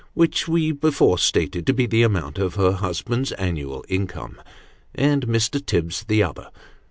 which 0.15 0.47
we 0.47 0.71
before 0.71 1.19
stated 1.19 1.67
to 1.67 1.73
be 1.73 1.85
the 1.85 2.01
amount 2.01 2.39
of 2.39 2.55
her 2.55 2.71
husband's 2.71 3.31
annual 3.33 3.85
income, 3.87 4.41
and 4.95 5.27
Mr. 5.27 5.63
Tibbs 5.63 6.05
the 6.05 6.23
other. 6.23 6.49